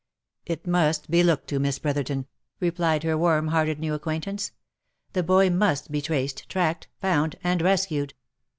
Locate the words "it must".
0.47-1.11